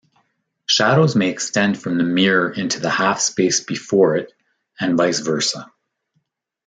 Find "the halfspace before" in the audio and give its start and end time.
2.79-4.15